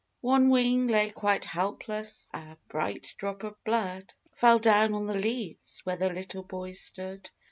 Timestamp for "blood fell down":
3.63-4.95